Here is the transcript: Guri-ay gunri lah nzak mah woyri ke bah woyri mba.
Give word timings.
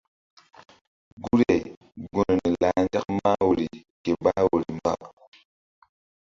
Guri-ay 1.21 1.61
gunri 2.13 2.51
lah 2.61 2.75
nzak 2.85 3.05
mah 3.17 3.39
woyri 3.47 3.67
ke 4.03 4.11
bah 4.23 4.39
woyri 4.49 4.71
mba. 4.79 4.93